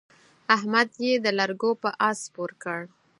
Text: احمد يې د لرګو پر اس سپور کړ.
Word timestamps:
احمد 0.55 0.89
يې 1.03 1.13
د 1.25 1.27
لرګو 1.39 1.71
پر 1.81 1.93
اس 2.07 2.17
سپور 2.25 2.51
کړ. 2.63 2.81